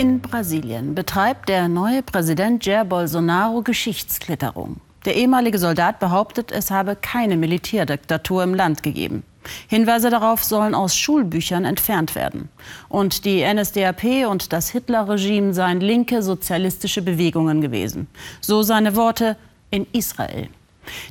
[0.00, 4.76] In Brasilien betreibt der neue Präsident Jair Bolsonaro Geschichtsklitterung.
[5.04, 9.24] Der ehemalige Soldat behauptet, es habe keine Militärdiktatur im Land gegeben.
[9.66, 12.48] Hinweise darauf sollen aus Schulbüchern entfernt werden.
[12.88, 18.06] Und die NSDAP und das Hitlerregime seien linke sozialistische Bewegungen gewesen.
[18.40, 19.36] So seine Worte
[19.70, 20.48] in Israel.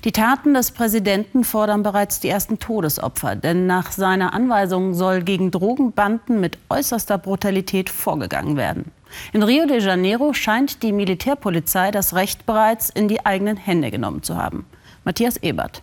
[0.04, 5.52] Die Taten des Präsidenten fordern bereits die ersten Todesopfer, denn nach seiner Anweisung soll gegen
[5.52, 8.92] Drogenbanden mit äußerster Brutalität vorgegangen werden.
[9.34, 14.24] In Rio de Janeiro scheint die Militärpolizei das Recht bereits in die eigenen Hände genommen
[14.24, 14.66] zu haben.
[15.04, 15.82] Matthias Ebert.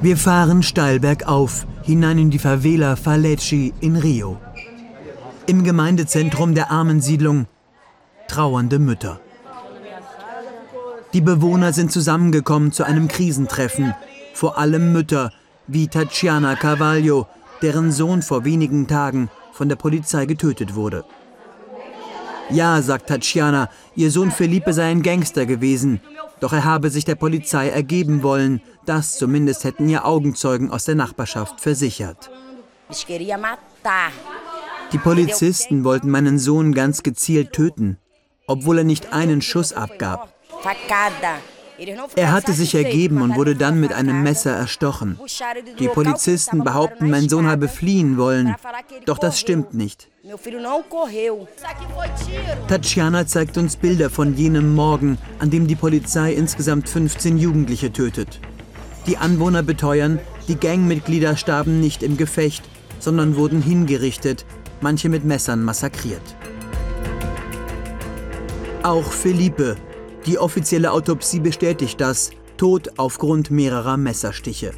[0.00, 4.38] Wir fahren steil bergauf, hinein in die Favela Falecci in Rio.
[5.46, 7.46] Im Gemeindezentrum der Armensiedlung
[8.28, 9.20] trauernde Mütter.
[11.12, 13.94] Die Bewohner sind zusammengekommen zu einem Krisentreffen,
[14.34, 15.32] vor allem Mütter
[15.66, 17.26] wie Tatiana Carvalho,
[17.62, 21.04] deren Sohn vor wenigen Tagen von der Polizei getötet wurde.
[22.50, 26.00] Ja, sagt Tatjana, ihr Sohn Felipe sei ein Gangster gewesen,
[26.40, 28.62] doch er habe sich der Polizei ergeben wollen.
[28.86, 32.30] Das zumindest hätten ihr Augenzeugen aus der Nachbarschaft versichert.
[34.92, 37.98] Die Polizisten wollten meinen Sohn ganz gezielt töten,
[38.46, 40.32] obwohl er nicht einen Schuss abgab.
[42.16, 45.18] Er hatte sich ergeben und wurde dann mit einem Messer erstochen.
[45.78, 48.56] Die Polizisten behaupten, mein Sohn habe fliehen wollen.
[49.06, 50.08] Doch das stimmt nicht.
[52.66, 58.40] Tatjana zeigt uns Bilder von jenem Morgen, an dem die Polizei insgesamt 15 Jugendliche tötet.
[59.06, 62.64] Die Anwohner beteuern, die Gangmitglieder starben nicht im Gefecht,
[62.98, 64.44] sondern wurden hingerichtet,
[64.80, 66.36] manche mit Messern massakriert.
[68.82, 69.76] Auch Felipe,
[70.28, 74.72] die offizielle Autopsie bestätigt das, tot aufgrund mehrerer Messerstiche.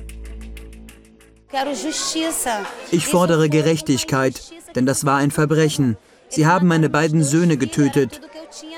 [2.93, 5.97] Ich fordere Gerechtigkeit, denn das war ein Verbrechen.
[6.29, 8.21] Sie haben meine beiden Söhne getötet,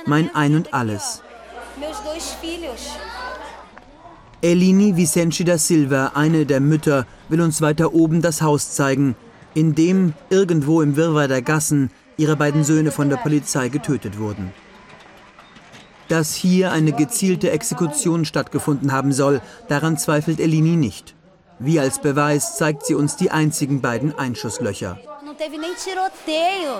[0.06, 1.22] mein Ein und alles.
[4.40, 9.14] Elini Vicente da Silva, eine der Mütter, will uns weiter oben das Haus zeigen,
[9.54, 14.52] in dem irgendwo im Wirrwarr der Gassen ihre beiden Söhne von der Polizei getötet wurden
[16.12, 21.14] dass hier eine gezielte Exekution stattgefunden haben soll, daran zweifelt Elini nicht.
[21.58, 24.98] Wie als Beweis zeigt sie uns die einzigen beiden Einschusslöcher.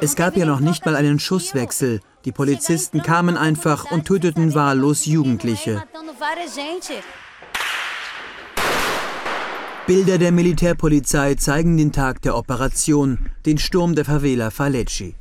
[0.02, 2.00] Es gab ja noch nicht mal einen Schusswechsel.
[2.26, 5.82] Die Polizisten kamen einfach und töteten wahllos Jugendliche.
[9.86, 15.14] Bilder der Militärpolizei zeigen den Tag der Operation, den Sturm der Favela Falecci.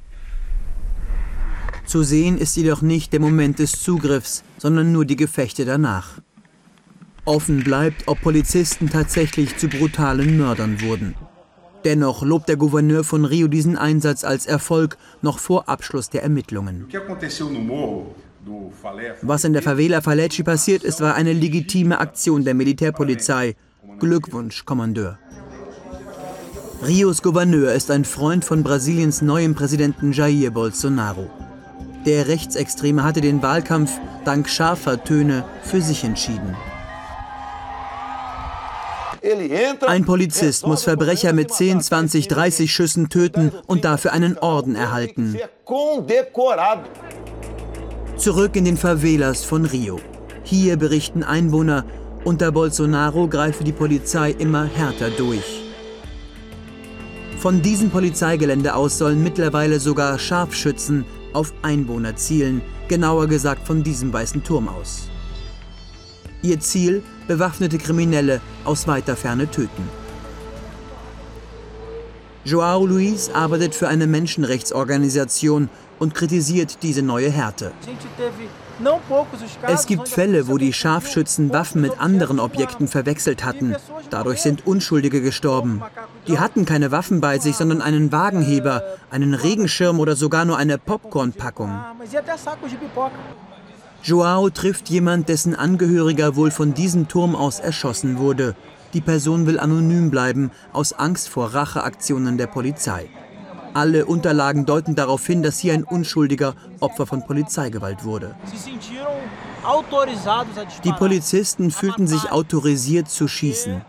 [1.92, 6.22] Zu sehen ist jedoch nicht der Moment des Zugriffs, sondern nur die Gefechte danach.
[7.26, 11.16] Offen bleibt, ob Polizisten tatsächlich zu brutalen Mördern wurden.
[11.84, 16.88] Dennoch lobt der Gouverneur von Rio diesen Einsatz als Erfolg noch vor Abschluss der Ermittlungen.
[19.22, 23.58] Was in der Favela Falecci passiert ist, war eine legitime Aktion der Militärpolizei.
[24.00, 25.20] Glückwunsch, Kommandeur.
[26.88, 31.30] Rios Gouverneur ist ein Freund von Brasiliens neuem Präsidenten Jair Bolsonaro.
[32.06, 33.92] Der Rechtsextreme hatte den Wahlkampf
[34.26, 36.56] dank scharfer Töne für sich entschieden.
[39.86, 45.38] Ein Polizist muss Verbrecher mit 10, 20, 30 Schüssen töten und dafür einen Orden erhalten.
[48.18, 50.00] Zurück in den Favelas von Rio.
[50.44, 51.86] Hier berichten Einwohner,
[52.24, 55.64] unter Bolsonaro greife die Polizei immer härter durch.
[57.38, 64.12] Von diesem Polizeigelände aus sollen mittlerweile sogar Scharfschützen auf Einwohner zielen, genauer gesagt von diesem
[64.12, 65.10] weißen Turm aus.
[66.42, 69.88] Ihr Ziel, bewaffnete Kriminelle aus weiter Ferne töten.
[72.44, 77.72] Joao Luis arbeitet für eine Menschenrechtsorganisation und kritisiert diese neue Härte.
[79.68, 83.76] Es gibt Fälle, wo die Scharfschützen Waffen mit anderen Objekten verwechselt hatten.
[84.10, 85.82] Dadurch sind Unschuldige gestorben.
[86.28, 90.78] Die hatten keine Waffen bei sich, sondern einen Wagenheber, einen Regenschirm oder sogar nur eine
[90.78, 91.72] Popcornpackung.
[94.04, 98.56] Joao trifft jemand, dessen Angehöriger wohl von diesem Turm aus erschossen wurde.
[98.94, 103.10] Die Person will anonym bleiben, aus Angst vor Racheaktionen der Polizei.
[103.74, 108.36] Alle Unterlagen deuten darauf hin, dass hier ein Unschuldiger Opfer von Polizeigewalt wurde.
[110.84, 113.82] Die Polizisten fühlten sich autorisiert zu schießen.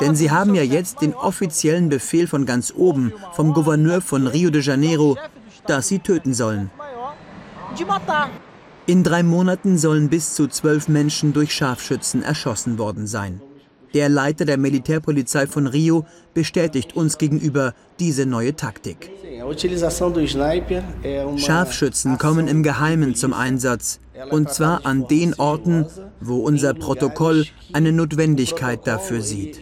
[0.00, 4.50] Denn sie haben ja jetzt den offiziellen Befehl von ganz oben, vom Gouverneur von Rio
[4.50, 5.16] de Janeiro,
[5.66, 6.70] dass sie töten sollen.
[8.86, 13.40] In drei Monaten sollen bis zu zwölf Menschen durch Scharfschützen erschossen worden sein.
[13.94, 19.10] Der Leiter der Militärpolizei von Rio bestätigt uns gegenüber diese neue Taktik.
[21.36, 24.00] Scharfschützen kommen im Geheimen zum Einsatz.
[24.30, 25.86] Und zwar an den Orten,
[26.20, 29.60] wo unser Protokoll eine Notwendigkeit dafür sieht.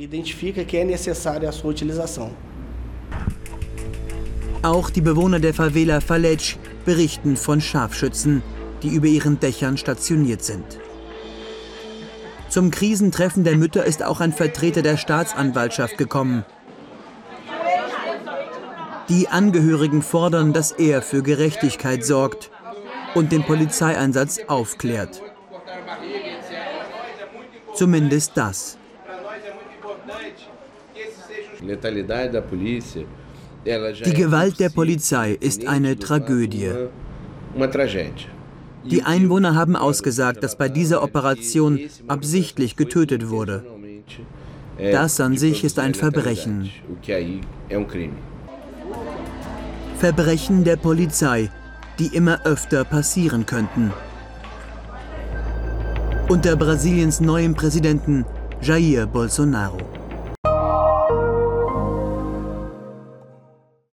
[4.62, 8.42] Auch die Bewohner der Favela Falech berichten von Scharfschützen,
[8.82, 10.64] die über ihren Dächern stationiert sind.
[12.50, 16.44] Zum Krisentreffen der Mütter ist auch ein Vertreter der Staatsanwaltschaft gekommen.
[19.08, 22.50] Die Angehörigen fordern, dass er für Gerechtigkeit sorgt
[23.14, 25.22] und den Polizeieinsatz aufklärt.
[27.74, 28.76] Zumindest das.
[34.04, 36.72] Die Gewalt der Polizei ist eine Tragödie.
[38.84, 43.64] Die Einwohner haben ausgesagt, dass bei dieser Operation absichtlich getötet wurde.
[44.78, 46.70] Das an sich ist ein Verbrechen.
[49.98, 51.50] Verbrechen der Polizei,
[51.98, 53.92] die immer öfter passieren könnten.
[56.28, 58.24] Unter Brasiliens neuem Präsidenten
[58.62, 59.99] Jair Bolsonaro.